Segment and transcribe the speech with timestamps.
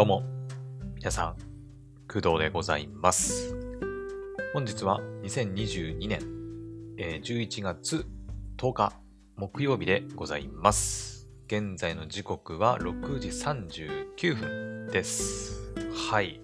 [0.00, 0.22] どうも、
[0.96, 1.36] 皆さん、
[2.10, 3.54] 工藤でございます。
[4.54, 6.20] 本日は2022年、
[6.96, 8.06] えー11月
[8.56, 8.94] 10日
[9.36, 11.28] 木曜日でございます。
[11.48, 15.70] 現在の時刻は6時39分です。
[16.10, 16.40] はい。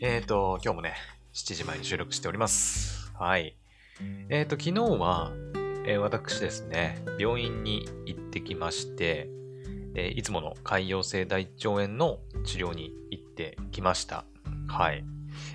[0.00, 0.94] えーと、今日もね、
[1.34, 3.12] 7時前に収録しております。
[3.18, 3.56] はい。
[4.28, 5.32] えーと、昨日は、
[5.84, 9.28] えー私ですね、病院に行ってきまして、
[9.98, 14.26] えいつもの潰瘍性大腸炎の治療に行ってきました。
[14.68, 15.04] はい。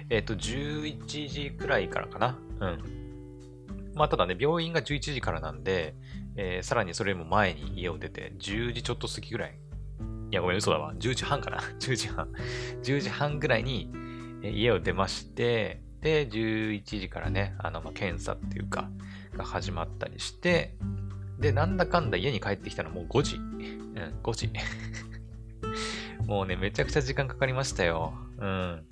[0.10, 2.40] えっ、と、11時くらいからかな。
[2.60, 3.92] うん。
[3.94, 5.96] まあ、ただね、病院が11時からなんで、
[6.36, 9.60] えーさらにそれも前に家を出て、10時ちょっと過ぎぐらい。
[10.32, 10.94] いや、ごめん、嘘だわ。
[10.96, 11.60] 10時半かな。
[11.80, 12.28] 10時半。
[12.82, 13.92] 10時半ぐらいに、
[14.44, 18.90] え家を出まして、で、11時からね、あの、ま、検査っていうか、
[19.36, 20.76] が始まったりして、
[21.42, 23.36] で、なんだかんだ家に帰ってきたのもう5時。
[23.36, 24.50] うん、5時。
[26.26, 28.14] もうね、めちゃくちゃ時間かかりましたよ。
[28.38, 28.84] うん。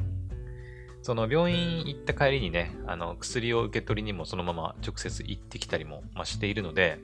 [1.03, 6.99] その病院行った帰りにね、あの、薬を受け取りにもそのまま直接行ってきたりも、まあ、しているので、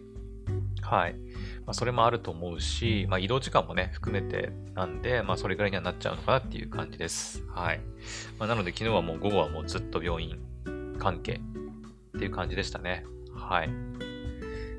[0.82, 1.14] はい。
[1.66, 7.44] まあ、それもあると思うし、まあ、移動時間もね、含めてなんで、まあ、それぐらいにはなっちゃうのかなっていう感じです。
[7.48, 7.80] はい。
[8.38, 10.40] まあ、なので、昨日はもう午後はもうずっと病院
[11.00, 11.40] 関係
[12.18, 13.06] っていう感じでしたね。
[13.34, 13.70] はい。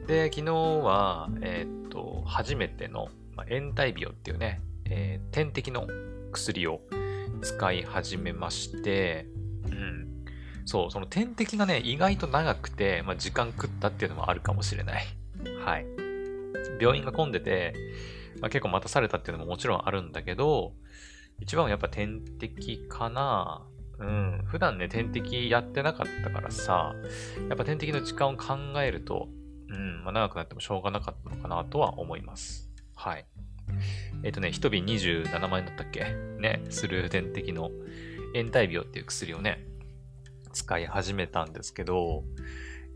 [0.06, 5.86] で、昨日は、えーっと、初めての、まあ、延滞病っていうね、えー点滴の
[6.32, 6.80] 薬を
[7.42, 9.26] 使い始めまして、
[9.66, 10.24] うん。
[10.64, 15.04] そう、その点滴がね、意外と長くて、まあ、時間食ったっていうのもあるかもしれない。
[15.64, 15.86] はい。
[16.80, 17.74] 病院が混んでて、
[18.40, 20.72] まあ、結構待たされたっていうのももちろんあるんだけど、
[21.40, 23.62] 一番はやっぱ点滴かな。
[23.98, 24.42] うん。
[24.46, 26.94] 普段ね、点滴やってなかったからさ、
[27.48, 29.28] やっぱ点滴の時間を考えると、
[29.68, 32.70] うん、まあ、長くなってもしょうがなかったのかなとは思います。
[32.94, 33.26] はい。
[34.22, 36.04] えっ、とね、一瓶27万円だったっけ？
[36.40, 37.70] ね、する点滴の
[38.34, 39.66] 延滞病っていう薬をね、
[40.52, 42.24] 使い始めたんですけど、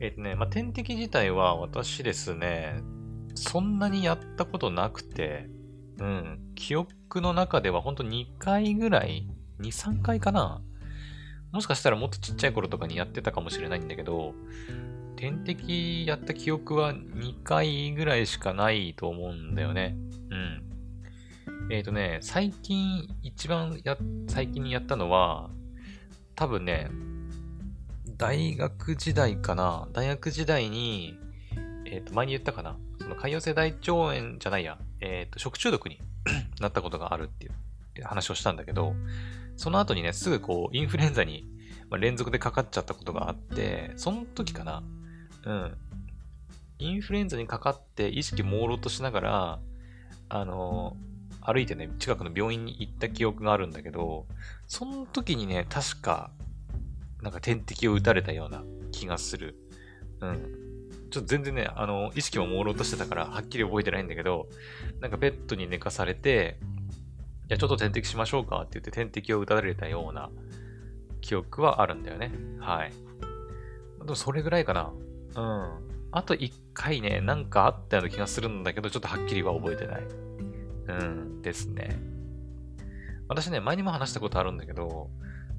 [0.00, 2.80] えっ、とね、まあ、点滴自体は私ですね、
[3.34, 5.48] そんなにやったことなくて、
[5.98, 9.28] うん、記憶の中ではほんと2回ぐらい、
[9.60, 10.62] 2、3回かな？
[11.52, 14.34] もしかしたらもっとちっちゃい頃とかにやってたかもしれないんだけど、
[15.16, 19.96] 点滴やった記憶は2回ぐらいしかないと思うんだよね。
[20.30, 21.72] うん。
[21.72, 23.96] えっ、とね、最近、一番や、
[24.28, 25.50] 最近にやったのは、
[26.34, 26.90] 多分ね、
[28.16, 29.88] 大学時代かな。
[29.92, 31.16] 大学時代に、
[31.86, 32.76] えっ、と、前に言ったかな。
[33.00, 36.00] その潰瘍性大腸炎じゃないや、えっ、と、食中毒に
[36.60, 38.94] なったことがあるっていう話をしたんだけど、
[39.56, 41.46] その後にね、すぐこう、インフルエンザに、
[41.98, 44.82] 連続でかかっちゃったことがあって、その時かな。
[45.44, 45.76] うん。
[46.78, 49.60] インフルエンザにかかって意識朦朧としながら、
[50.28, 50.96] あの
[51.42, 54.26] 歩いてね、近くの病院に行った記憶があるんだけど、
[54.66, 56.30] その時にね、確か、
[57.22, 58.62] なんか点滴を打たれたような
[58.92, 59.56] 気がする。
[60.20, 60.70] うん。
[61.10, 64.48] ちょっと全然ね、あの、意識も朦朧としてたから、はっきり覚えてないんだけど、
[65.00, 66.58] なんかベッドに寝かされて、
[67.48, 70.30] いや、ちょっと点滴しましょうかって言って点滴を打たれたような
[71.20, 72.30] 記憶はあるんだよね。
[72.60, 72.92] はい。
[73.98, 74.92] でもそれぐらいかな。
[75.36, 75.90] うん。
[76.12, 80.02] あと一回ね、なんかあったような気がするんだけど、ちょっとはっきりは覚えてない。
[80.88, 81.98] うん、ですね。
[83.28, 85.08] 私ね、前にも話したことあるんだけど、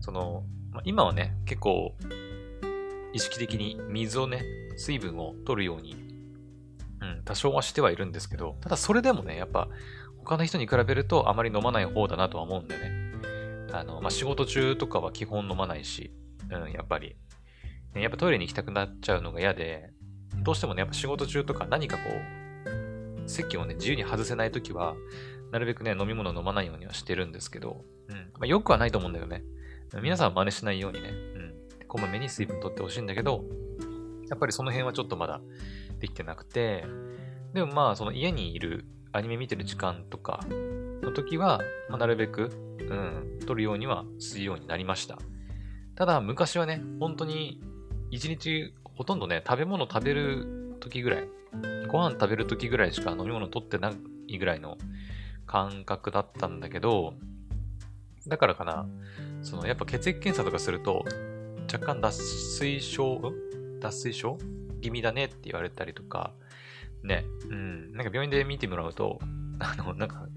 [0.01, 1.95] その、まあ、今はね、結構、
[3.13, 4.43] 意識的に水をね、
[4.77, 5.93] 水分を取るように、
[7.01, 9.69] うん、多少はしてはいるんですけど、ただそれでもね、やっぱ、
[10.17, 12.91] 他の人に比べるとあまり飲まない方だなとは思うんだよね。
[13.71, 16.11] あの、まあ、仕事中とかは基本飲まないし、
[16.49, 17.15] うん、やっぱり、
[17.95, 19.91] やっぱトイレに行きたくなっちゃうのが嫌で、
[20.43, 22.03] どうしてもね、やっぱ仕事中とか何かこ
[23.25, 24.95] う、席をね、自由に外せないときは、
[25.51, 28.15] なるべくね、飲み物飲まないようにはしてるんですけど、うん。
[28.15, 29.43] まあ、よくはないと思うんだよね。
[30.01, 31.53] 皆さんは真似しないようにね、うん。
[31.87, 33.43] こまめに水分取ってほしいんだけど、
[34.29, 35.41] やっぱりその辺はちょっとまだ
[35.99, 36.85] できてなくて、
[37.53, 40.39] でもまあ、その家にいる、アニメ見てる時間とか
[41.01, 42.49] の時は、まあ、なるべく、
[42.79, 45.17] うん、取るようにはするようになりました。
[45.95, 47.61] ただ、昔はね、本当に、
[48.11, 51.27] 一日ほとんどね、食べ物食べる時ぐらい、
[51.87, 53.93] ご飯食べる時ぐらいしか飲み物取ってな
[54.27, 54.77] いぐらいの
[55.47, 57.13] 感覚だったんだけど、
[58.27, 58.85] だからかな、
[59.41, 61.05] そのやっぱ血液検査とかすると、
[61.71, 63.79] 若干脱水症、ん？
[63.79, 64.37] 脱水症？
[64.81, 66.33] 気味だねって言われたりとか、
[67.03, 69.19] ね、うん、なんか病院で見てもらうと、
[69.59, 70.27] あの、なんか、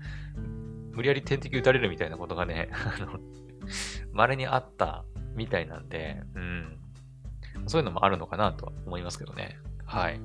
[0.93, 3.19] 無理やり点滴打たれるみたいなことがね、 あの、
[4.13, 5.05] 稀にあった
[5.35, 6.79] みたいなんで、うん、
[7.67, 9.59] そういうのもあるのかなとは思いますけどね。
[9.85, 10.21] はい。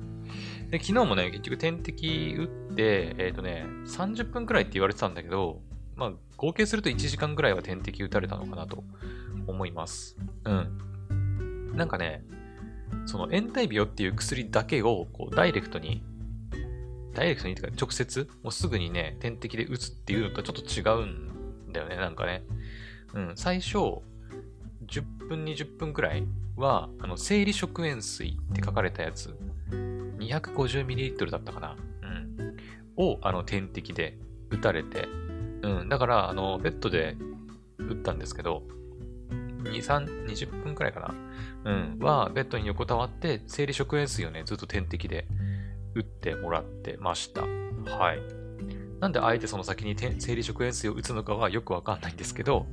[0.70, 5.60] で、昨日もね、結局点滴打って、えっ、とね、30分くらいって言われてたんだけど、
[5.96, 8.84] まあ、合計すると1時間ぐらいは点滴打たれたのかなと
[9.46, 10.16] 思います。
[10.44, 11.74] うん。
[11.74, 12.24] なんかね、
[13.06, 16.02] その延滞病っていう薬だけをこうダイレクトに、
[17.12, 22.44] ダイレクトにというか直接、もうすぐにね、点滴で打つっていうのとちょっと違うんだよね、なんかね。
[23.14, 24.02] うん、最初、
[24.90, 26.24] 10分、20分くらい
[26.56, 29.34] は、あの、生理食塩水って書かれたやつ、
[30.18, 31.76] 250ml だったかな。
[32.02, 32.56] うん。
[32.96, 34.18] を、あの、点滴で
[34.50, 35.08] 打たれて、
[35.62, 35.88] うん。
[35.88, 37.16] だから、あの、ベッドで
[37.78, 38.62] 打ったんですけど、
[39.62, 41.14] 2、3、20分くらいかな。
[41.64, 41.98] うん。
[42.00, 45.26] は、ベッドに横たわって、生理食塩水をね、ずっと点滴で
[45.94, 47.42] 打ってもらってました。
[47.42, 48.18] はい。
[49.00, 52.66] なんであえてその先に生理食塩水を打つのかはよくわかんないんですけど、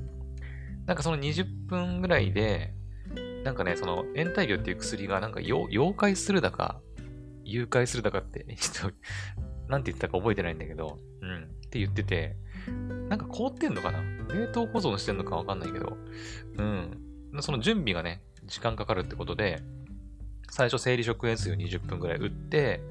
[0.86, 2.74] なんかその20分ぐらいで、
[3.44, 6.82] なんかね、その延滞病っていう薬がなんか妖怪するだか、
[7.44, 8.98] 誘拐するだかって、 ちょっと、
[9.70, 12.36] なんて言ったか覚えてないんだけど、うん、って言ってて、
[13.10, 14.02] なんか凍ってんのかな？
[14.34, 15.98] 冷凍保存してんのかわかんないけど、
[16.58, 17.02] うん。
[17.40, 19.62] その準備がね、時間かかるってことで、
[20.50, 22.82] 最初生理食塩水を20分ぐらい打って、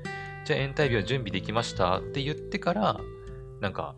[0.44, 3.00] じゃあ延滞病準備できましたって言ってから、
[3.60, 3.96] なんか、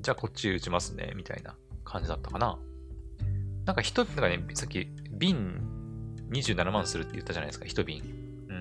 [0.00, 2.58] じゃあこっち打ちますね、みたいな感じだったかな。
[3.68, 5.60] なんか一、なんかね、さっき瓶
[6.30, 8.02] 27万するって言ったじゃないですか、一瓶。
[8.48, 8.54] う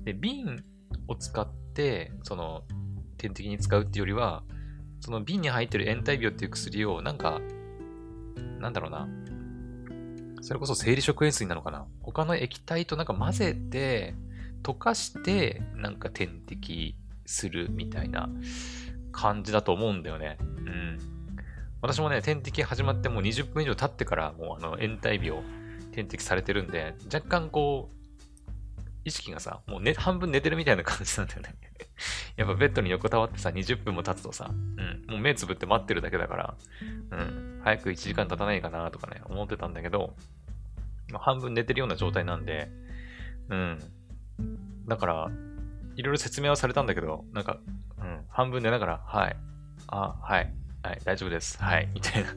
[0.00, 0.04] ん。
[0.04, 0.64] で、瓶
[1.06, 2.62] を使って、その、
[3.18, 4.44] 点滴に使うっていうよりは、
[5.00, 7.42] その瓶に入ってる延滞病っていう薬を、なんか、
[8.58, 9.06] なんだろうな。
[10.40, 14.14] それこそ生理食塩水なのかな他の液体となんか混ぜて、
[14.62, 16.96] 溶かして、なんか点滴
[17.26, 18.30] するみたいな
[19.12, 20.38] 感じだと思うんだよね。
[20.40, 21.17] うん。
[21.80, 25.42] 私もね、点滴始まってもう20分以上経ってから、もうあの、延滞病、
[25.92, 27.98] 点滴されてるんで、若干こう、
[29.04, 31.54] 意識がさ、もう、ね、半分寝てるみたいな感じなんだよね。
[32.36, 36.54] やっぱベッドに横たわってさ、20分も経つとさ、うん、もう目つぶって待ってるだけだから、
[37.10, 40.14] うん、早く1時間経たないかなとかね、思ってたんだけど、
[41.14, 42.70] 半分寝てるような状態なんで、
[43.48, 43.78] うん。
[44.86, 45.30] だから、
[45.96, 47.58] いろいろ説明はされたんだけど、なんか、
[47.98, 49.36] うん、半分寝ながら、はい、
[49.86, 50.52] あ、はい、
[50.82, 51.62] はい、大丈夫です。
[51.62, 52.34] はい、みたいな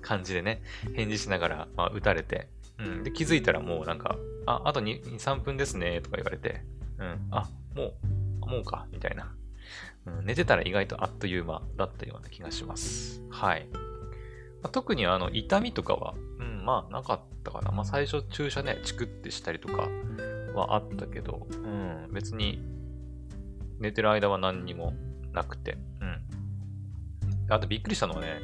[0.00, 0.62] 感じでね、
[0.94, 2.48] 返事しながら、まあ、打たれて、
[2.78, 3.04] うん。
[3.04, 4.16] で、気づいたらもうなんか、
[4.46, 6.62] あ、あと2、3分ですね、とか言われて、
[6.98, 7.28] うん。
[7.30, 7.94] あ、も
[8.44, 9.32] う、もうか、みたいな。
[10.06, 13.22] うん、寝てたら意外とあっという間だったような気がします。
[13.30, 13.68] はい。
[13.72, 13.78] ま
[14.64, 17.70] あ、特にあの、痛みとかは、うん、まあ、なかったかな。
[17.70, 19.88] まあ、最初注射ね、チクってしたりとか
[20.54, 22.60] はあったけど、うん、別に、
[23.78, 24.94] 寝てる間は何にも
[25.32, 26.31] なくて、うん。
[27.54, 28.40] あとびっくりしたのはね、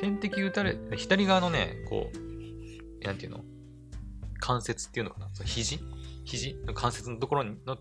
[0.00, 3.44] 点滴打たれ、左側のね、こう、なんていうの？
[4.38, 5.28] 関節っていうのかな？
[5.32, 5.80] その肘？
[6.24, 6.54] 肘？
[6.66, 7.76] の関節のところの、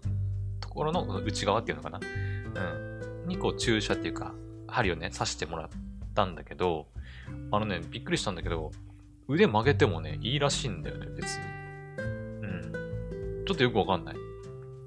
[0.60, 2.00] ところの内側っていうのかな？
[2.00, 3.28] うん。
[3.28, 4.34] にこう注射っていうか、
[4.68, 5.70] 針をね、刺してもらっ
[6.16, 6.88] たんだけど、
[7.52, 8.72] あのね、びっくりしたんだけど、
[9.28, 11.44] 腕曲げてもね、いいらしいんだよね、別に。
[11.98, 12.02] う
[13.42, 13.44] ん。
[13.46, 14.16] ちょっとよくわかんない。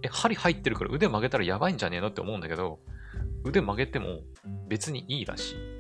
[0.02, 2.08] え、針入ってるから腕曲げたらやばいんじゃねえの？
[2.08, 2.80] って思うんだけど、
[3.44, 4.20] 腕曲げても
[4.68, 5.75] 別にいいらしい。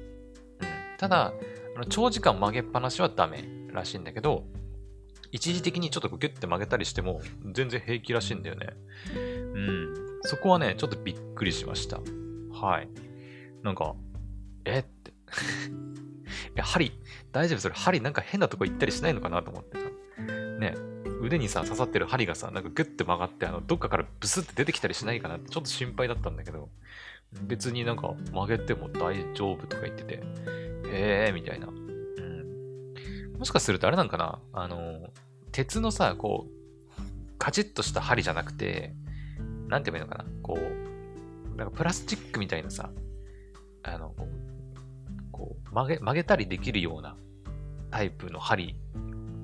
[0.98, 1.32] ただ、
[1.76, 4.44] あの長時間曲げっぱなしはダメらしいんだけど、
[5.32, 7.20] 一時的にちょっとギュッて曲げたりしても
[7.52, 8.68] 全然平気らしいんだよね。
[9.16, 9.18] う
[9.58, 9.94] ん。
[10.22, 12.00] そこはね、ちょっとびっくりしました。
[12.52, 12.88] はい。
[13.62, 13.94] なんか、
[14.64, 14.78] え？
[14.78, 15.12] って
[16.56, 16.92] え、針、
[17.32, 17.58] 大丈夫？
[17.58, 19.84] それ針なんか変なとこ行ったりしないのかなと思ってさ。
[20.58, 20.74] ね、
[21.20, 26.70] 腕にさ、刺さってる針がさ、なんかグッて曲がって、あの、どっかからブスって出てきたりしないかなってちょっと心配だったんだけど、
[27.42, 31.68] 別になんか曲げても大丈夫とか言ってて、へえーみたいな。
[31.68, 33.32] うん。
[33.38, 34.38] もしかするとあれなんかな？
[34.52, 35.08] あの、
[35.52, 36.50] 鉄のさ、こう、
[37.38, 38.94] カチッとした針じゃなくて、
[39.68, 40.30] なんて言えばいいのかな？
[40.42, 42.90] こう、なんかプラスチックみたいなさ、
[43.82, 44.14] あの、
[45.32, 47.16] こう、曲げ、曲げたりできるような
[47.90, 48.76] タイプの針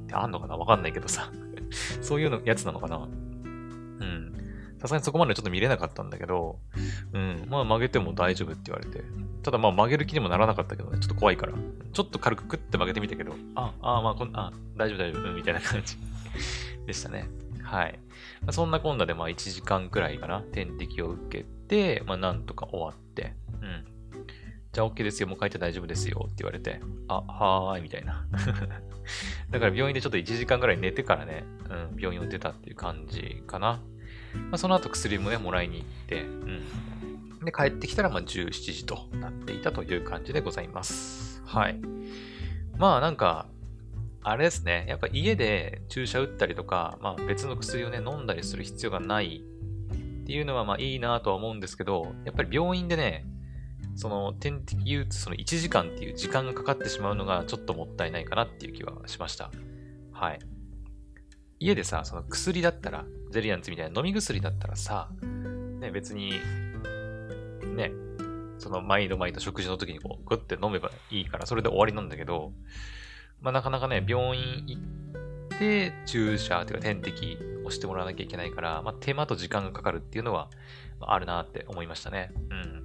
[0.05, 0.57] ってあんのかな？
[0.57, 1.31] わかんないけどさ。
[2.01, 2.97] そういうのやつなのかな？
[2.97, 4.33] うん。
[4.83, 6.59] さすがにそこまでちょっと見れなかったんだけど、
[7.13, 7.47] うん。
[7.49, 9.05] まあ曲げても大丈夫って言われて。
[9.45, 11.53] ただまあ曲げる気にもならなかったけどね、ちょっと怖いから。
[11.93, 15.97] ちょっと軽くクッて曲げてみたけど、あ、あ、まあこん、あ、大丈夫大丈夫、うん、みたいな感じ
[16.85, 17.29] でしたね。
[17.63, 18.01] はい。
[18.41, 23.85] まあ、そんなこんなでまあ1時間くらいかな、点滴を受けて、まあなんとか終わって、うん。
[24.73, 28.27] じゃあ OK ですよ、もう帰って大丈夫ですよって言われて、あ、はーい、みたいな。
[29.51, 33.81] だから病院でちょっと1時間くらい寝てからね、うん、病院を出たっていう感じかな。
[34.35, 37.45] まあ、その後薬もね、もらいに行って、うん。
[37.45, 41.43] で、帰ってきたら、まあ、17時となっていたという感じでございます。
[41.45, 41.81] はい。
[42.79, 43.47] まあ、なんか、
[44.25, 44.87] あれですね。
[44.89, 49.43] やっぱ家で注射打ったりとか、まあ別の薬をね、飲んだりする必要がない
[50.23, 53.27] っていうのはまあいいなとは思うんですけど、やっぱり病院でね、
[53.97, 59.51] その点滴憂鬱その1時間っていう時間がかかってしまうのがちょっともったいないかなっていう気はしました。
[60.13, 60.39] はい。
[61.63, 65.11] 家でさ、その薬だったら、ゼリアンツみたいな飲み薬だったらさ、
[65.81, 66.33] ね、別に、
[67.77, 67.93] ね、
[68.59, 72.53] その毎度毎度食事の時にこう、グッて飲めばいいから、それで終わりなんだけど、
[73.41, 74.79] まあなかなかね、病院行
[75.55, 80.51] って、注射というか点滴をしてもらわなきゃいけないから、まあ手間と時間がかかるっていうのは、
[81.01, 82.33] あるなって思いましたね。
[82.51, 82.83] うん。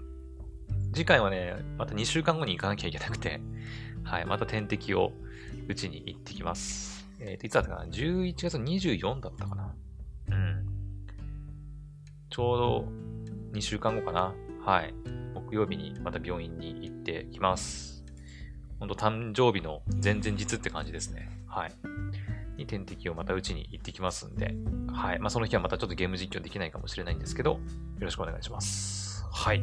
[0.93, 3.41] 次回はね、また2週間後に行かなきゃいけなくて、
[4.03, 5.11] はい、また点滴を
[5.67, 6.96] 打ちに行ってきます。
[7.27, 9.75] えっ、ー、と、いつだったかな ?11 月24だったかな？
[10.31, 10.65] うん。
[12.29, 12.87] ちょうど
[13.53, 14.33] 2週間後かな？
[14.65, 14.93] はい。
[15.33, 18.05] 木曜日にまた病院に行ってきます。
[18.79, 21.29] ほんと誕生日の前々日って感じですね。
[21.47, 21.71] はい。
[22.57, 24.55] に点滴をまた打ちに行ってきますんで、
[24.91, 25.19] はい。
[25.19, 27.59] まあ、その日はまたちょっとゲーム実況できないかもしれないんですけど、よ
[27.99, 29.25] ろしくお願いします。
[29.31, 29.59] はい。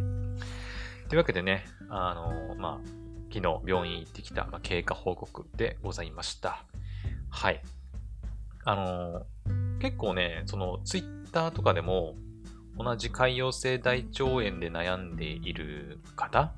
[1.09, 2.89] というわけでね、あのー、まあ、
[3.33, 6.65] 昨日病院行ってきた、まあ、経過報告でございました。
[7.35, 7.61] はい。
[8.65, 12.15] あのー、結構ね、そのツイッターとかでも、
[12.79, 16.53] 同じ潰瘍性大腸炎で悩んでいる方、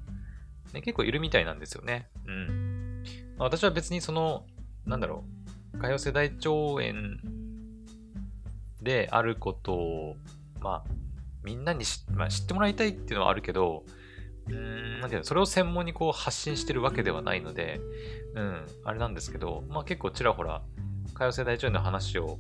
[0.75, 2.09] ね、結構いるみたいなんですよね。
[2.27, 3.03] うん。
[3.39, 4.45] 私は別にその、
[4.85, 5.25] なんだろ
[5.73, 6.93] う、潰瘍性大腸炎
[8.83, 10.17] であることを、
[10.61, 10.91] まあ、
[11.43, 13.83] みんなに,、まあ、知ってもらいたいっていうのはあるけど、
[14.49, 17.81] なんていうの、それを専門にこう発信してるわけではないので、
[18.35, 20.63] うん、あれなんですけど、まあ結構ちらほら、
[21.15, 22.39] 潰瘍性大腸炎の話を、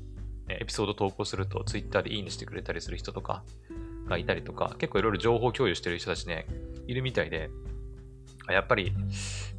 [0.49, 3.43] エピソード投稿すると、ツイッターでいいねしてくれたりする人とか
[4.09, 6.47] がいたりとか、結構いろいろ情報共有してる人たちね、
[6.87, 7.51] いるみたいで、
[8.49, 8.93] やっぱり、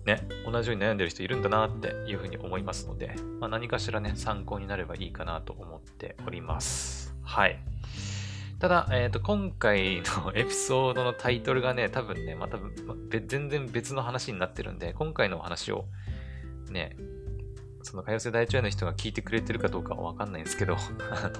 [0.06, 7.14] ね、同じように悩んでる人いるんだなっていうふうに思いますので、まあ、何かしらね、参考になればいいかなと思っております。
[7.22, 7.60] はい。
[8.60, 12.96] ただ、えっ、ー、と、今回のエピソードのタイトルがね、多分ね、また、ま、
[13.28, 15.86] 全然別の話になってるんで、今回のお話を、
[16.72, 16.98] ね、
[17.84, 20.76] その、かよせ大腸炎の人が聞いてくれてるかどうかはわかんないんですけど、
[21.12, 21.32] あ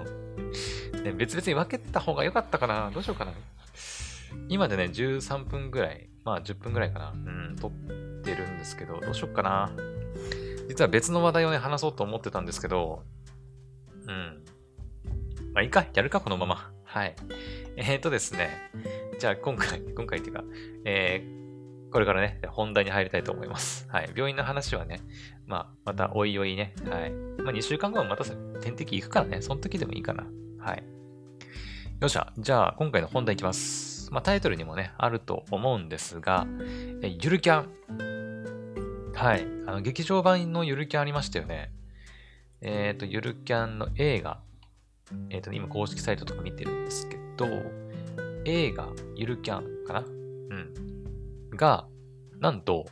[0.94, 2.92] の、ね、別々に分けた方が良かったかな？
[2.92, 3.34] どうしようかな？
[4.48, 7.12] 今でね、13分ぐらいまあ10分ぐらいかな？
[7.12, 7.72] うん、撮っ
[8.22, 9.72] てるんですけど、どうしよっかな？
[10.70, 13.04] 実は別の話題をね、話そうと思ってたんですけど、
[14.06, 14.44] うん。
[15.54, 16.77] まあいいか、やるか、このまま。
[16.88, 17.16] はい。
[17.76, 18.50] えー、とですね。
[19.20, 20.44] じゃあ今回、 今回っていうか、
[20.86, 23.88] えー、これからね、本題に入りたいと思います。
[23.90, 24.10] はい。
[24.16, 25.02] 病院の話はね、
[25.46, 27.12] まあ、またおいおいね、はい。
[27.12, 28.24] まあ2週間後はまた
[28.62, 30.26] 点滴行くからね、その時でもいいかな。
[30.60, 30.84] はい。
[32.00, 32.32] よっしゃ。
[32.38, 34.10] じゃあ、今回の本題いきます。。
[34.12, 36.48] まあ、タイトルにもね、あると思うんですが、
[37.02, 39.14] えゆるキャン。
[39.14, 39.46] はい。
[39.66, 41.72] あの、劇場版のゆるキャンありましたよね。
[42.62, 44.40] えっ、ー、と、ゆるキャンの映画。
[45.30, 47.48] えっ、ー、と、今公式サイトとか見てるんですけど、
[48.46, 50.00] 映画、ゆるキャンかな？
[50.00, 50.74] うん。
[51.52, 51.88] が、
[52.40, 52.86] なんと、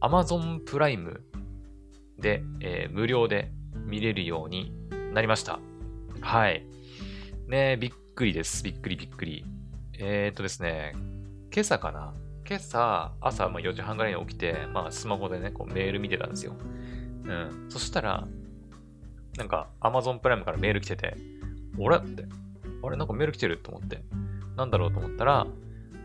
[0.00, 1.22] Amazon プライム
[2.18, 3.52] で、えー、無料で
[3.86, 4.72] 見れるように
[5.12, 5.60] なりました。
[6.20, 6.66] はい。
[7.46, 8.64] ねびっくりです。
[8.64, 9.44] びっくりびっくり。
[9.98, 10.92] えー、っとですね、
[11.52, 12.14] 今朝かな？
[12.48, 16.56] 今朝、朝ま4時半ぐらいに起きて、まあスマホでね、こうメール見てたんですよ。
[17.24, 17.66] うん。
[17.68, 18.26] そしたら、
[19.36, 21.16] なんか Amazon プライムからメール来てて、
[21.78, 22.24] 俺って、
[22.82, 24.02] あれなんかメール来てると思って、
[24.56, 25.46] なんだろうと思ったら、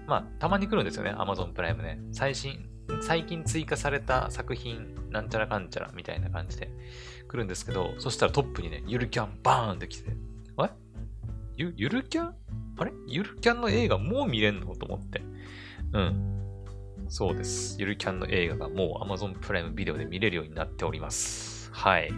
[0.07, 1.99] まあたまに来るんですよね、Amazon プライムね。
[2.11, 2.69] 最新、
[3.01, 6.69] 最近追加された作品、なんちゃらかんちゃらみたいな感じで
[7.27, 10.11] 来るんですけど、そしたらトップにね、ゆるキャンバーンって来て、
[10.59, 10.69] え
[11.57, 12.35] ゆ、ゆるキャン？
[12.77, 12.91] あれ？
[13.07, 14.75] ゆるキャンの映画もう見れんの？
[14.75, 15.23] と思って。
[15.93, 16.33] うん。
[17.09, 17.77] そうです。
[17.79, 21.71] ゆるキャンの映画がもう Amazon プライムビデオで見れるようになっております。
[21.73, 22.11] はい。
[22.11, 22.17] ね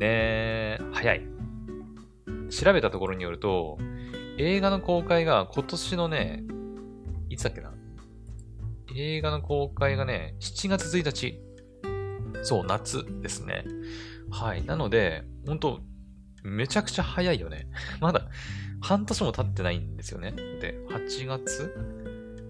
[0.00, 1.26] え早い。
[2.50, 3.78] 調べたところによると、
[4.38, 6.44] 映画の公開が今年のね、
[7.28, 7.72] いつだっけな？
[8.96, 11.40] 映画の公開がね、7月1日。
[12.42, 13.64] そう、夏ですね。
[14.30, 14.64] はい。
[14.64, 15.80] なので、本当
[16.42, 17.68] めちゃくちゃ早いよね。
[18.00, 18.28] まだ
[18.80, 20.32] 半年も経ってないんですよね。
[20.32, 21.74] で、8月、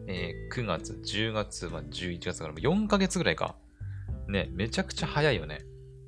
[0.07, 3.57] えー、9月、10月、まあ、11月から4ヶ月ぐらいか。
[4.29, 5.61] ね、めちゃくちゃ早いよね。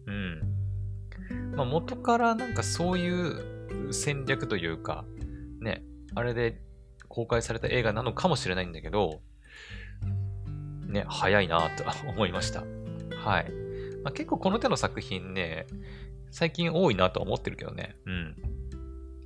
[0.07, 1.55] うん。
[1.57, 3.50] まあ、元からなんかそういう
[3.93, 5.05] 戦略というか、
[5.61, 5.83] ね、
[6.15, 6.61] あれで
[7.09, 9.21] 公開された映画なのかもしれないんだけど、
[10.87, 12.61] ね、早いなと 思いました。
[13.17, 13.51] はい。
[14.03, 15.67] まあ、結構この手の作品ね、
[16.31, 17.97] 最近多いなと思ってるけどね。
[18.07, 18.37] うん。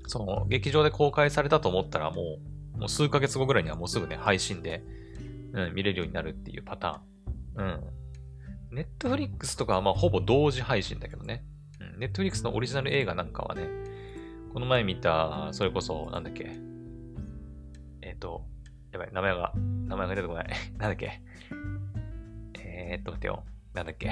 [0.07, 2.39] その、劇場で公開されたと思ったらも
[2.75, 4.83] う、もう数ヶ月後ぐらいにはもうすぐね、配信で、
[5.53, 7.65] うん、見れるようになるっていうパターン。
[7.65, 7.85] うん。
[8.75, 11.45] ネットフリックスとかはまあほぼ同時配信だけどね。
[11.81, 13.69] うん、ネットフリックスのオリジナル映画なんかはね、
[14.55, 16.53] この前見た、それこそ、なんだっけ？
[18.03, 18.45] えっ、ー、と、
[18.93, 20.47] やばい、名前が、名前が出てこない。
[20.79, 21.21] なんだっけ？
[22.61, 23.45] えー、っと、待ってよ。
[23.75, 24.11] なんだっけ？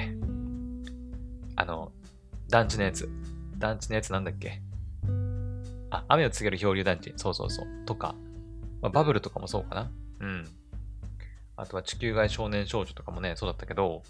[1.55, 1.93] あの、
[2.49, 3.09] 団地のやつ。
[3.57, 4.61] 団地のやつなんだっけ？
[5.91, 7.13] あ、雨を告げる漂流団地。
[7.15, 7.67] そうそうそう。
[7.85, 8.13] とか。
[8.81, 9.91] まあ、バブルとかもそうかな。
[10.19, 10.45] うん。
[11.55, 14.03] あとは地球外少年少女とかもね、そうだったけど、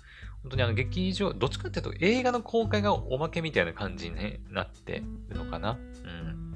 [0.44, 5.72] 本当にあの劇場、どっちかっていうと映画の公開がおまけみたいな感じに、ね、なってるのかな。
[5.72, 6.54] うん。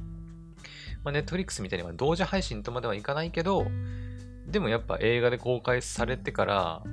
[1.04, 3.68] まあ、ネットフリックスみたいには同時配信とまではいかないけど、
[4.48, 6.84] でもやっぱ映画で公開されてから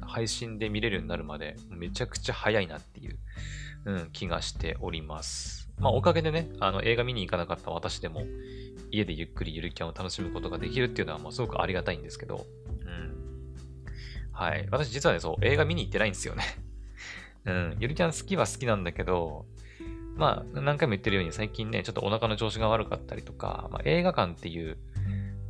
[0.00, 3.18] 配信で見れるようになるまでめちゃくちゃ早いなっていう、
[3.84, 5.68] うん、気がしております。
[5.78, 8.22] まあおかげでね、あの映画見に行かなかった私でも
[8.90, 12.46] 家でゆっくりゆるキャンを楽しむことができるっていうのはもうすごくありがたいんですけど、
[14.36, 14.68] はい。
[14.70, 16.44] 私実はね、そう、映画見に行ってないんですよね
[17.46, 17.76] うん。
[17.80, 19.46] ゆるキャン好きは好きなんだけど、
[20.16, 24.76] まあ、何回も言ってるように最近ね、ちょっとお腹の調子が悪かったりとか、まあ、映画館っていう、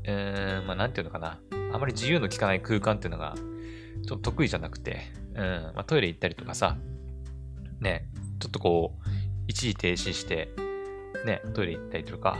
[0.04, 1.40] えー、まあ、なんていうのかな。
[1.72, 3.34] あまり自由の利かない空間っていうのが、
[4.06, 5.00] ちょっと得意じゃなくて、
[5.34, 6.78] うん、まあ、トイレ行ったりとかさ、
[7.80, 9.08] ね、ちょっとこう、
[9.48, 10.48] 一時停止して、
[11.24, 12.38] ね、トイレ行ったりとか、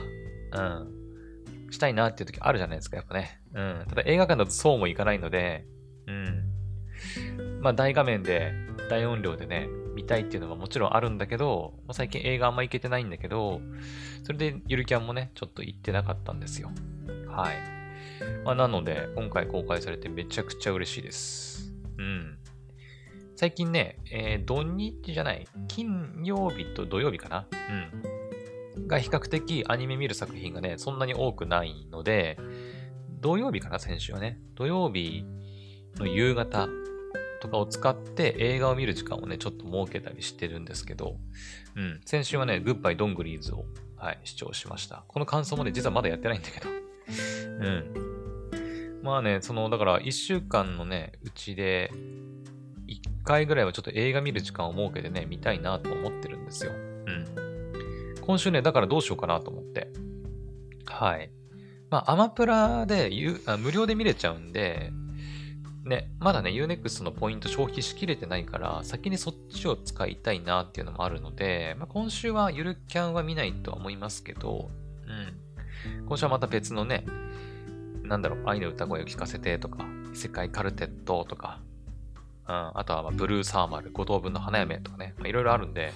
[0.53, 3.41] うん、したいなっていう時あるじゃないですか、やっぱね。
[3.53, 3.85] うん。
[3.89, 5.67] ただ映画館だとそうもいかないので、
[6.07, 7.61] うん。
[7.61, 8.53] まあ大画面で、
[8.89, 13.61] 大音量でね、見たいっていうのはもちろんあるんだけど、最近映画あんま行けてないんだけど、
[14.23, 16.71] それでゆるキャンもね、ちょっと行ってなかったんですよ。
[17.29, 17.57] はい。
[18.45, 21.73] まあ、なので、今回公開されてめちゃくちゃ嬉しいです。
[21.99, 22.39] うん。
[23.35, 27.47] 最近ね、えー、土日じゃない、金曜日と土曜日かな？
[28.77, 28.87] うん。
[28.87, 32.39] が比較的アニメ見る作品がね、そんなに多くないので、
[33.21, 34.39] 土曜日かな、先週はね。
[34.55, 35.25] 土曜日
[35.99, 36.69] の夕方
[37.41, 41.17] とかを使って映画を見る時間をね、ちょっと設けたりしてるんですけど、
[41.77, 42.01] うん。
[42.05, 43.65] 先週はね、グッバイドングリーズを、
[43.97, 45.05] はい、視聴しました。
[45.09, 49.03] この感想もね、実はまだやってないんだけど、うん。
[49.03, 51.91] まあね、その、だから1週間のね、うちで、
[52.89, 56.73] 1回ぐらいはちょっと映画見る時間を設けてね、見たいなと思ってるんですよ。
[56.73, 58.17] うん。
[58.21, 59.89] 今週ね、だからどうしようかなと思って。
[60.87, 61.31] はい。
[61.91, 63.11] まあ、アマプラで
[63.59, 64.93] 無料で見れちゃうんで、
[65.87, 74.69] ね、まだね、Unext のポイント消費しきれてないから、先にそっちを使いたいなっていうのもあるので、まあ、今週はゆるキャンは見ないとは思いますけど、
[75.07, 76.07] うん。
[76.07, 77.05] 今週はまた別のね、
[78.03, 81.61] なんだろう、愛の歌声を聞かせてとか、世界カルテットとか、
[82.49, 85.93] うん、あとはまブルーサーマル、五等分の花嫁とかね、いろいろあるんで、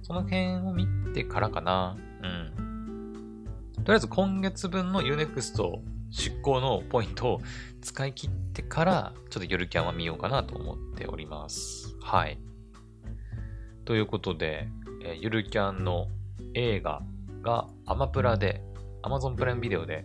[0.00, 1.94] その辺を見てからかな。
[2.22, 3.44] うん。
[3.84, 5.62] とりあえず今月分の Unext
[6.10, 7.40] 執行のポイントを
[7.86, 11.96] 使い切ってから、ちょっとゆるキャンは見ようかなと思っております。
[12.00, 12.36] はい。
[13.84, 14.66] ということで、
[15.04, 16.08] えー、ゆるキャンの
[16.54, 17.02] 映画
[17.42, 18.60] がアマプラで
[19.04, 20.04] Amazon プライムビデオで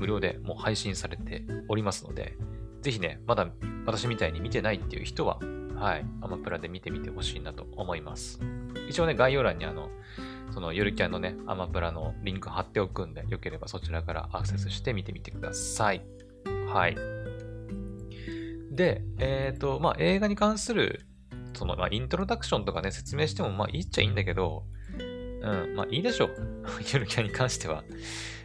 [0.00, 2.36] 無料でもう配信されておりますので、
[2.82, 3.46] ぜひね、まだ
[3.86, 5.38] 私みたいに見てないっていう人は、
[5.76, 8.40] はい、アマプラで見てみてほしいなと思います。
[8.88, 9.88] 一応ね、概要欄にあの、
[10.50, 16.02] そのゆるキャンのね、アマプラのリンク貼っておくんで、よければそちらからアクセスして見てみてください。
[16.66, 17.19] はい。
[18.80, 21.04] で、えっ、ー、と、まあ、映画に関する、
[21.52, 24.64] その、まあ、イントロダクションとかね、説明しても、まあ、いいっちゃいいんだけど、
[25.42, 26.30] うん、まあいいでしょう。
[26.90, 27.84] ゆるキャンに関しては。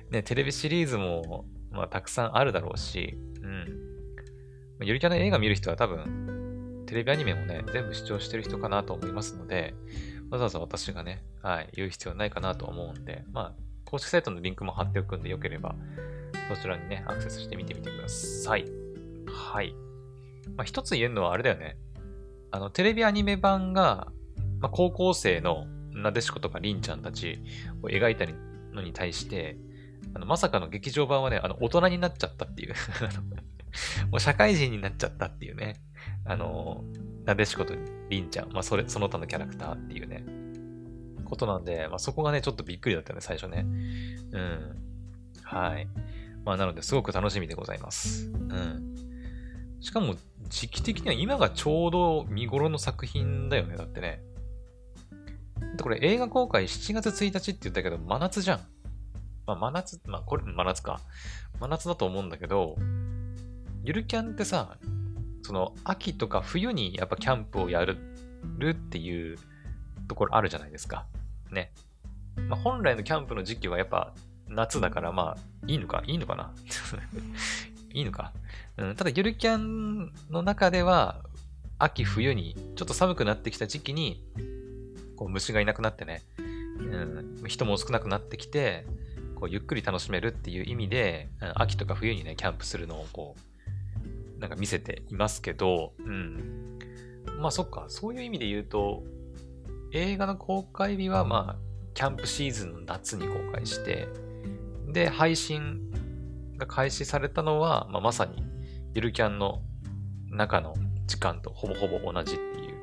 [0.10, 4.86] ね、テレビシリーズも、まあたくさんあるだろうし、うん。
[4.86, 9.74] ゆるキャンの映画見る人は多分、テレビアニメもね、全部視聴してる人かなと思いますので、
[10.30, 13.54] わざわざ私がね、はい、言う必要ないかなと思うんで、まあ、
[13.86, 15.76] 公式サイトのリンクも貼っておくんで、よければ、
[16.54, 18.65] そちらにね、アクセスしてみてみてください。
[19.28, 19.85] はい。
[20.56, 21.78] まあ、一つ言えるのはあれだよね。
[22.52, 24.08] あの、テレビアニメ版が、
[24.60, 27.40] まあ、高校生のなでしことかりんちゃんたち
[27.82, 28.26] を描いた
[28.74, 29.58] のに対して、
[30.14, 32.74] あのまさかの劇場版はね、あの、大人になっちゃったっていう
[34.12, 35.82] もう社会人になっちゃったっていうね。
[36.24, 36.84] あの、
[37.26, 37.74] なでしこと
[38.10, 38.52] りんちゃん。
[38.52, 40.24] まあ、それ、その他のキャラクターっていうね。
[41.26, 43.66] ことなんで、まあ、そこがね、ちょっとびっくりだったよね、最初ね。
[44.32, 44.76] うん。
[45.44, 45.88] はい。
[46.46, 48.30] まあ、なので、すごく楽しみでございます。
[48.30, 48.96] うん。
[49.80, 50.16] しかも、
[50.50, 54.22] 時期的には今がちょうど見頃の作品だよね、だってね。
[55.78, 58.60] で、これ映画公開7月1日って言ったけど、真夏じゃん。
[59.48, 61.02] まあ、真夏、まあ、これ、真夏か。
[61.60, 62.76] 真夏だと思うんだけど、
[63.84, 64.78] ゆるキャンってさ、
[65.44, 67.98] その、秋とか冬にやっぱキャンプをやる
[68.70, 69.38] っていう
[70.08, 71.06] ところあるじゃないですか。
[71.52, 71.72] ね。
[72.48, 74.14] まあ、本来のキャンプの時期はやっぱ
[74.48, 76.52] 夏だからまあ、いいのかいいのかな
[77.94, 78.34] いいのか、
[78.84, 81.24] ん、ただ、ゆるキャンの中では、
[81.78, 84.24] 秋冬にちょっと寒くなってきた時期に、
[85.16, 86.24] こう虫がいなくなってね、
[86.80, 88.86] うん、人も少なくなってきて、
[89.36, 93.36] こうゆっくり楽しめるっていう意味で、秋とか冬にね、キャンプするのをこ
[94.38, 96.80] う、なんか見せていますけど、うん。
[97.40, 99.04] まあそっか、そういう意味で言うと、
[99.92, 104.08] 映画の公開日はまあ、キャンプシーズンの夏に公開して、
[104.88, 105.92] で、配信
[106.58, 108.44] が開始されたのは、まあ、まさに、
[108.96, 109.62] ゆるキャンの
[110.32, 110.74] 中の
[111.06, 112.82] 時間とほぼほぼ同じっていう。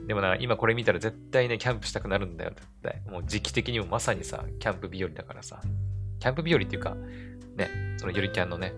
[0.00, 0.06] うん。
[0.06, 3.02] でもな、今これ見たら絶対ね、キャンプしたくなるんだよ、絶対。
[3.10, 5.60] もう時期的にもまさにさ、キャンプ日和だからさ。
[6.20, 6.94] キャンプ日和っていうか、
[7.56, 8.72] ね、そのゆるキャンのね、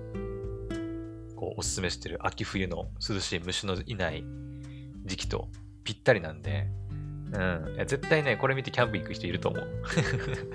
[1.36, 4.24] こう、おすすめしてる秋冬の涼しい虫のいない
[5.04, 5.48] 時期と
[5.84, 6.68] ぴったりなんで、
[7.32, 7.74] うん。
[7.86, 9.68] 絶対ね、これ見てキャンプ行く人いると思う。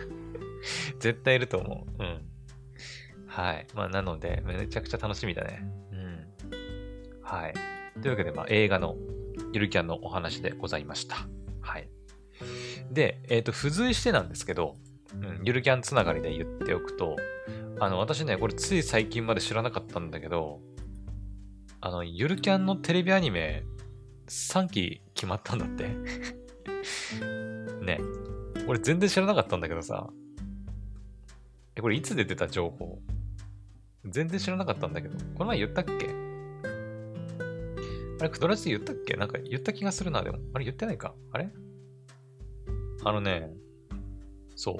[0.99, 2.04] 絶対いると思う。
[2.04, 2.28] うん。
[3.39, 3.67] はい。
[3.73, 5.63] まあ、なので、めちゃくちゃ楽しみだね。
[5.93, 6.25] うん。
[7.23, 7.54] はい。
[8.02, 8.97] というわけで、まあ、映画の
[9.54, 11.15] ゆるキャンのお話でございました。
[11.62, 11.89] はい。
[12.91, 14.75] で、えっ、ー、と、付随してなんですけど、
[15.13, 17.15] うん、ゆるキャンつながりで言っておくと、
[17.80, 20.60] あの、私ね、これつい最近まで知らなかったんだけど、
[21.80, 23.63] あの、ゆるキャンのテレビアニメ、
[24.28, 25.88] 3期決まったんだって。
[27.86, 28.02] ね。
[28.67, 30.10] 俺全然知らなかったんだけどさ。
[31.78, 32.99] え、これいつ出てた情報？
[34.05, 35.17] 全然知らなかったんだけど。
[35.35, 36.09] この前言ったっけ？
[38.19, 39.15] あれ、クドラジで言ったっけ？
[39.15, 40.39] なんか言った気がするな、でも。
[40.53, 41.13] あれ言ってないか？
[41.31, 41.49] あれ？
[43.03, 43.51] あのね、
[44.55, 44.77] そう。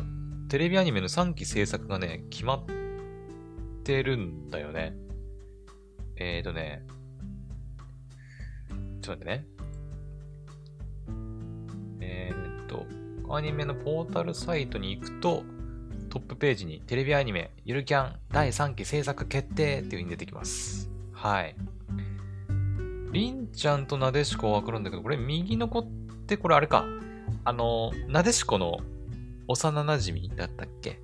[0.49, 2.65] テレビアニメの3期制作がね、決まっ
[3.84, 4.95] てるんだよね。
[6.17, 6.86] えーとね、
[9.01, 9.45] ちょっと待ってね。
[12.01, 12.86] えー、っと、
[13.34, 15.43] アニメのポータルサイトに行くと、
[16.10, 20.89] トップページにテレビアニメ、ゆるキャン第3期制作決定っていう風に出てきます。
[21.13, 21.56] はい。
[23.12, 25.88] りんちゃんとなでしこはわかるんだけど、これ右の子っ
[26.28, 26.86] てこれあれか。
[27.43, 28.80] あの、なでしこの
[29.48, 31.00] 幼馴染だったっけ？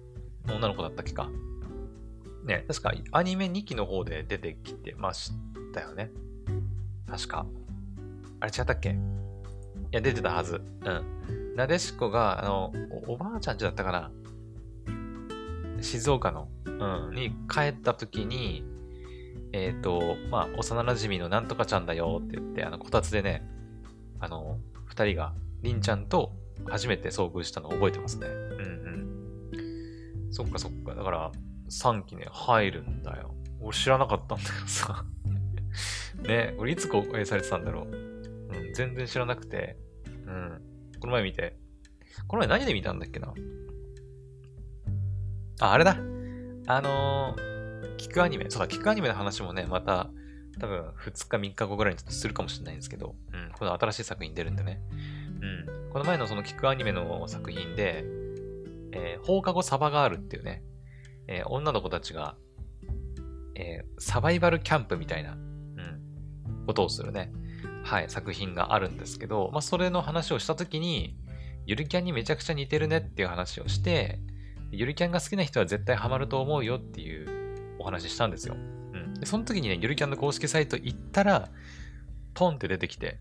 [0.48, 1.30] 女の子だったっけか。
[2.44, 5.32] ね、確かアニメ2期の方で出てきてまし
[5.74, 6.12] たよね。
[7.08, 7.46] 確か。
[8.40, 8.90] あれ違ったっけ？
[8.90, 8.94] い
[9.92, 10.62] や、出てたはず。
[10.82, 11.56] うん。
[11.56, 12.74] なでしこが、あの
[13.08, 14.12] お、おばあちゃんちだったかな
[15.82, 18.64] 静岡の、うん、に帰った時に、
[19.54, 23.44] えっ、ー、と、まあ、幼馴染のなんとかちゃんだよって言って、あの、こたつでね、
[24.20, 26.34] あの、二人が、りんちゃんと
[26.68, 28.28] 初めて遭遇したのを覚えてますね。
[28.28, 28.66] うん
[29.58, 30.34] うん。
[30.34, 30.94] そっかそっか。
[30.96, 31.32] だから、
[31.70, 33.34] 3期ね、入るんだよ。
[33.62, 35.06] 俺知らなかったんだけどさ。
[36.28, 37.86] ね、俺いつ公開されてたんだろう。
[37.88, 39.78] うん、全然知らなくて。
[40.26, 40.62] うん。
[41.00, 41.58] この前見て。
[42.28, 43.34] この前何で見たんだっけな？
[45.60, 45.98] あ、あれだ。
[46.68, 48.50] あのー、キクアニメ。
[48.50, 50.10] そうだ、キクアニメの話もね、また、
[50.60, 54.82] 多分2日3日後ぐらいにするかもしれないんですけど、うん、この新しい作品出るんでね。
[55.42, 55.92] うん。
[55.92, 58.06] この前のそのキクアニメの作品で、
[58.92, 60.64] えー、放課後サバガールっていうね、
[61.28, 62.36] えー、女の子たちが、
[63.56, 67.32] えー、サバイバルキャンプみたいな、うん、ことをするね、
[67.84, 71.18] はい、作品があるんですけど、まあ、それの話をしたときに、
[71.66, 74.20] ゆるキャンにめちゃくちゃ似てるねっていう話をして、
[74.76, 78.56] ゆるキャンが好きな人は絶対ハマると思うよっていうお話したんですよ。
[78.56, 78.58] う
[78.98, 79.14] ん。
[79.16, 81.50] で、その時にね、ゆるキャンの公式サイト行ったら、
[82.34, 83.20] ポンって出てきて、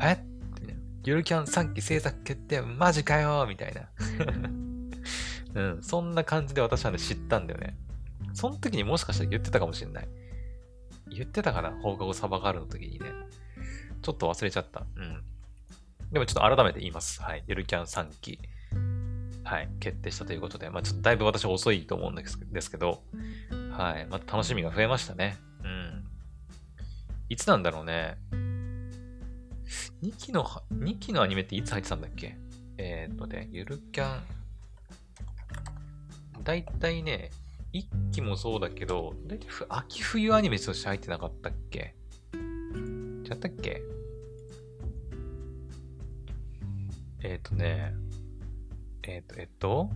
[0.00, 0.12] え？
[0.12, 0.16] っ
[0.54, 3.88] て、ね、ゆるキャン3期制作決定マジかよみたいな。
[5.54, 5.82] うん。
[5.82, 7.76] そんな感じで私はね、知ったんだよね。
[8.34, 10.08] その時にもしかしたら言ってたかもしれない。
[11.08, 11.72] 言ってたかな？
[11.82, 13.06] 放課後サバガールの時にね。
[14.02, 14.86] ちょっと忘れちゃった。
[14.96, 15.22] うん。
[16.12, 17.22] でもちょっと改めて言います。
[17.22, 17.44] はい。
[17.46, 18.38] ゆるキャン3期。
[19.50, 22.24] はい、決定したということで、まあちょっとだいぶ私遅いと思うんで
[22.60, 23.02] すけど、
[23.72, 25.38] はい、また楽しみが増えましたね。
[25.64, 26.04] うん。
[27.28, 28.16] いつなんだろうね。
[30.04, 32.36] 2期の、2期のアニメっていつ入ってたんだっけ？
[32.78, 34.22] えー、っとね、ゆるキャン。
[36.44, 37.32] だいたいね、
[37.72, 41.96] 1期もそうだけど、だいたい秋冬アニメとして入ってなかったっけ？
[43.26, 43.82] ちゃったっけ？
[47.24, 47.94] えー、っとね、
[49.02, 49.90] えっ、ー、と、えっと、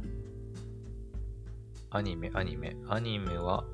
[1.91, 3.65] アニメ、アニメ、アニメは、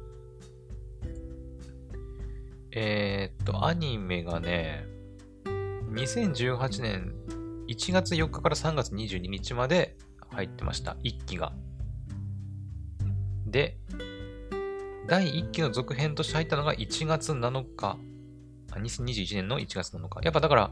[2.73, 4.85] えっ、と、アニメがね、
[5.93, 7.15] 2018年
[7.69, 9.97] 1月4日から3月22日まで
[10.31, 10.97] 入ってました。
[11.03, 11.53] 1期が。
[13.47, 13.79] で、
[15.07, 17.99] 第1期の続編として入ったのが1月7日。
[18.73, 20.21] 2021年の1月7日。
[20.23, 20.71] やっぱだから、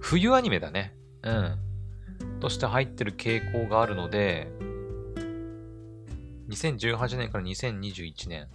[0.00, 0.94] 冬アニメだね。
[1.22, 1.69] うん。
[2.40, 4.50] として入ってる傾向があるので、
[6.48, 8.48] 2018年から2021年、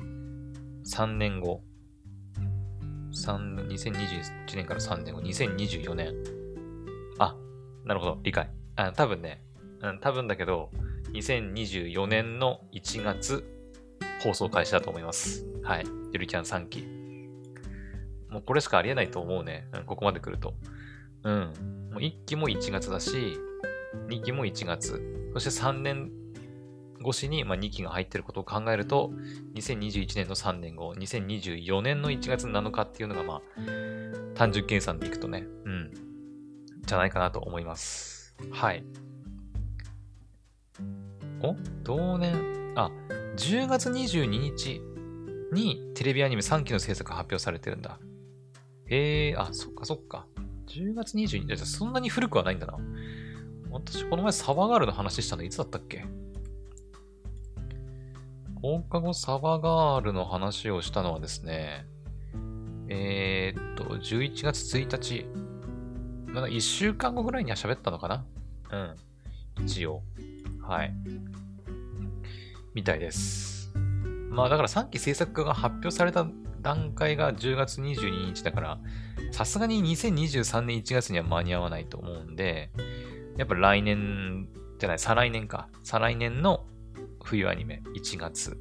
[0.85, 1.61] 3年後、
[3.13, 6.13] 3 2021年から3年後、2024年。
[7.19, 7.35] あ、
[7.85, 8.49] なるほど、理解。
[8.75, 9.41] あ多分ね、
[9.81, 10.69] うん、多分だけど、
[11.13, 13.45] 2024年の1月
[14.21, 15.45] 放送開始だと思います。
[15.63, 15.85] はい。
[16.11, 16.85] ゆるキャン3期。
[18.29, 19.67] もうこれしかありえないと思うね。
[19.73, 20.55] うん、ここまで来ると。
[21.23, 21.33] うん。
[21.91, 23.37] もう1期も1月だし、
[24.07, 25.31] 2期も1月。
[25.33, 26.11] そして3年
[27.01, 29.11] 越しに、まあ、2期が入ってることを考えると、
[29.55, 33.41] 2021年の3年後、2024年の1月7日っていうのが、まあ、
[34.33, 35.91] 単純計算でいくとね、うん、
[36.85, 38.35] じゃないかなと思います。
[38.51, 38.83] はい。
[41.41, 41.55] お？
[41.83, 42.91] 同年、あ、
[43.37, 44.81] 10月22日
[45.51, 47.99] にテレビアニメ3期の制作発表されてるんだ。
[48.87, 50.25] へえー、あ、そっかそっか。
[50.67, 52.77] 10月22日、そんなに古くはないんだな。
[53.75, 56.05] 私、この前サバガールの話したのいつだったっけ？
[58.61, 61.85] 放課後サバガールの話をしたのはですね、
[62.87, 65.25] えー、っと、11月1日、
[66.31, 68.25] まだ1週間後ぐらいには喋ったのかな？
[68.71, 69.65] うん。
[69.65, 70.03] 一応。
[70.61, 70.93] はい。
[72.73, 73.73] みたいです。
[74.29, 76.25] まあだから3期制作が発表された
[76.61, 78.79] 段階が10月22日だから、
[79.31, 82.71] さすがに2023年1月には間に合わないと思うんで、
[83.37, 84.47] やっぱ来年
[84.79, 85.69] じゃない、再来年か。
[85.83, 86.65] 再来年の
[87.23, 88.57] 冬アニメ1月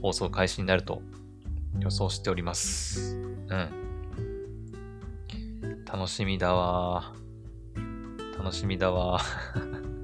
[0.00, 1.02] 放送開始になると
[1.80, 3.16] 予想しております。
[3.16, 3.84] うん。
[5.86, 7.14] 楽しみだわ
[8.38, 9.20] 楽しみだわ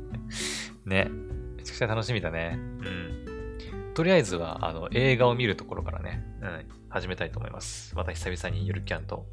[0.87, 1.11] ね。
[1.57, 2.57] めちゃくちゃ楽しみだね。
[2.57, 3.93] うん。
[3.95, 7.95] とりあえずは、あの、映画を見るところからね、うん、始めたいと思います。
[7.97, 9.27] また久々にゆるキャンと。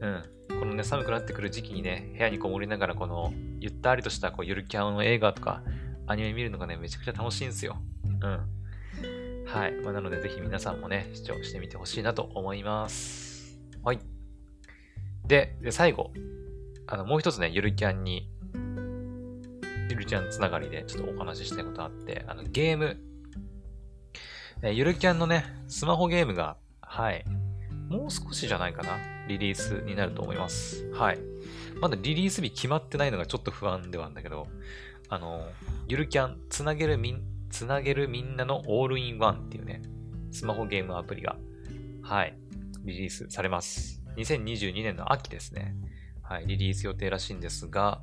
[0.00, 0.22] うん。
[0.58, 5.62] このね、寒くなってくる時期にね、部屋にこもりながら、この、ゆったりとしたこうゆるキャンの映画とか、
[6.06, 7.76] アニメ見るのがね、めちゃくちゃ楽しいんですよ。
[8.04, 9.44] うん。
[9.46, 9.72] はい。
[9.82, 13.58] まあ、なので、ぜひ皆さんもね、視聴してみてほしいなと思います。
[13.82, 13.98] はい。
[15.26, 16.12] で、で最後。
[16.86, 18.28] あの、もう一つね、ゆるキャンに、
[19.88, 22.98] ゆるキャンつながりでちょっとお話ししたいことあって、あの、ゲーム、
[24.62, 27.24] えゆるキャンのね、スマホゲームが、はい。
[27.88, 29.13] もう少しじゃないかな。
[29.28, 30.88] リリースになると思います。
[30.92, 31.18] はい。
[31.80, 34.46] まだリリース日決まってないのがちょっと不安ではあるんだけど、
[35.08, 35.48] あの、
[35.88, 39.82] ゆるキャン、つなげるみん、つなげるみんなのオールインワンっていうね、
[40.30, 41.36] スマホゲームアプリが、
[42.02, 42.36] はい、
[42.84, 44.02] リリースされます。
[44.16, 45.74] 2022年の秋ですね。
[46.22, 48.02] はい、リリース予定らしいんですが、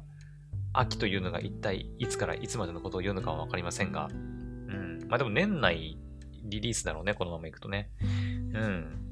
[0.74, 5.98] 秋というのが一体いつからいつまでのことを言うのかはわかりませんが、うん、まあでも年内
[6.44, 7.90] リリースだろうね、このままいくとね。
[8.02, 8.06] う
[8.60, 9.11] ん。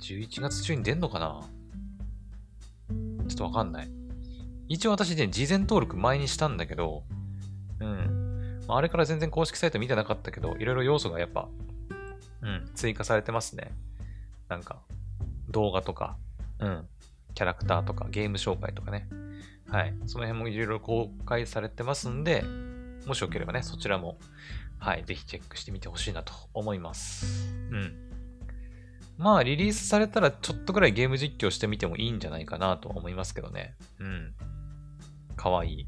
[0.00, 1.40] 11月中に出んのかな？
[3.28, 3.88] ちょっとわかんない。
[4.68, 7.04] 一応私ね、事前登録前にしたんだけど、
[7.80, 8.60] うん。
[8.68, 11.48] あ、あれから全然公式サイト見てなかったけど、いろいろ要素がやっぱ、
[12.42, 13.72] うん、追加されてますね。
[14.48, 14.80] なんか、
[15.48, 16.16] 動画とか、
[16.60, 16.86] うん、
[17.34, 19.08] キャラクターとか、ゲーム紹介とかね。
[19.68, 19.94] はい。
[20.06, 22.44] その辺もいろいろ公開されてますんで、
[23.06, 24.18] もしよければね、そちらも、
[24.78, 27.52] はい、ぜひチェックしてみてほしいなと思います。
[27.70, 28.09] うん。
[29.20, 33.74] まあ、リリースされたらちょっとぐらいゲーム実況してみてもいいんじゃないかなと思いますけどね。
[33.98, 34.32] うん。
[35.36, 35.86] かわいい。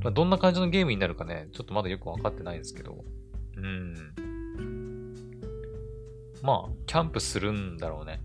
[0.00, 3.04] まあ、どんな感じのゲームになるかね、ちょっとまだよくわかってないんですけど。
[3.56, 4.14] うん。
[6.40, 8.20] まあ、キャンプするんだろうね。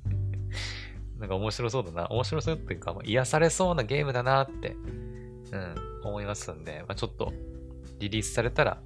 [1.18, 2.06] なんか面白そうだな。
[2.08, 4.76] 面白そうっていうか、まあ、癒されそうなゲームだなって、
[5.52, 7.32] うん、思いますんで、まあ、ちょっと
[7.98, 8.82] リリースされたら、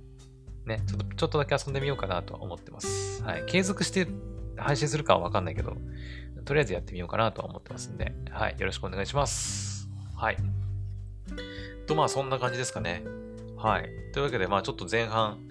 [0.69, 3.23] ね、ちょっと、ちょっとだけ遊んでみようかなとは思ってます。
[3.25, 3.45] はい。
[3.47, 4.07] 継続して
[4.57, 5.77] 配信するかはわかんないけど、
[6.45, 8.57] とりあえずやってみようかなとは思ってますんで、はい。
[8.59, 9.89] よろしくお願いします。
[10.15, 10.37] はい。
[11.87, 13.03] と、まあそんな感じですかね。
[13.57, 13.89] はい。
[14.13, 15.49] というわけで、まあちょっと前半、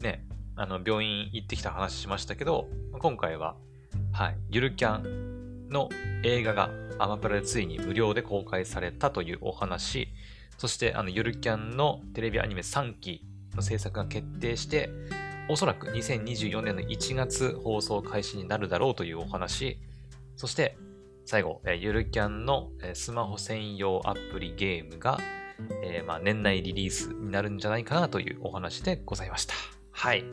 [0.00, 0.24] ね、
[0.56, 3.56] あの、病院行ってきた話しましたけど、今回は、
[4.12, 5.88] はい、ゆるキャンの
[6.22, 10.08] 映画がアマプラでついに無料で公開されたというお話、
[10.56, 14.90] そしてあの、ゆるキャンのテレビアニメ3期の制作が決定して、
[15.48, 19.78] おそらく2024年の1月放送開始になるだろうというお話、
[20.36, 20.76] そして
[21.24, 25.18] 最後、ゆるキャンのスマホ専用アプリゲームが
[25.82, 29.54] えー、まあ年内リリースになるんじゃないかなというお話でございました。
[29.90, 30.20] はい。
[30.20, 30.24] い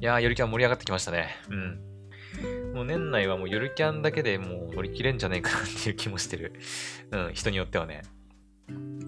[0.00, 1.36] やー、ゆるキャン盛り上がってきましたね。
[1.48, 2.74] うん。
[2.74, 6.54] もう年内はもうゆるキャンだけでもう乗り切れんじゃないかなっていう気もしてる。
[7.12, 8.02] うん、人によってはね。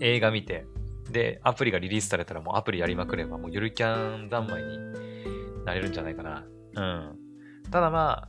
[0.01, 0.67] 映画見て、
[1.11, 4.79] で、アプリがリリースされたらもうアプリやりまくればもうゆるキャン三昧に
[5.65, 6.45] なれるんじゃないかな。
[6.75, 7.17] うん。
[7.71, 8.29] ただま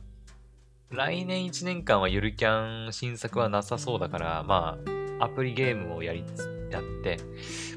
[0.90, 4.78] 来年1年間はゆるキャン新作はなさそうだから、ま
[5.20, 6.24] あ、アプリゲームをやり
[6.70, 7.18] やって、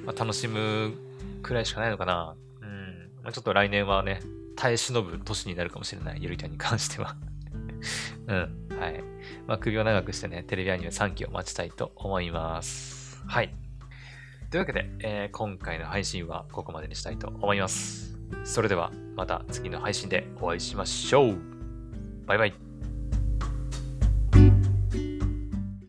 [0.06, 0.94] まあ、楽しむ
[1.42, 2.36] くらいしかないのかな。
[2.62, 3.12] うん。
[3.24, 4.22] まあ、ちょっと来年はね、
[4.56, 6.20] 耐え忍ぶ年になるかもしれない。
[6.22, 7.16] ゆるキャンに関しては
[8.28, 8.78] うん。
[8.80, 9.04] はい。
[9.48, 13.22] まあ、首を長くしてね、テレビアニメ3期を待ちたいと思います。
[13.28, 13.54] はい。
[14.52, 18.18] というわけで、えー今回の配信はここまでにしたいと思います。
[18.44, 21.38] それではまた次の配信でお会いしましょう。
[22.26, 22.71] バイバイ。